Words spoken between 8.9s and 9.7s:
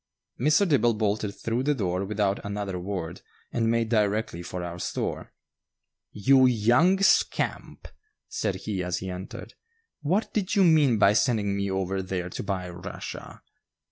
he entered;